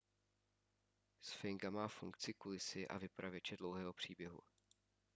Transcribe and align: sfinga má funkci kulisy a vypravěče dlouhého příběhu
sfinga 1.21 1.69
má 1.69 1.87
funkci 1.87 2.33
kulisy 2.33 2.87
a 2.87 2.97
vypravěče 2.97 3.57
dlouhého 3.57 3.93
příběhu 3.93 4.39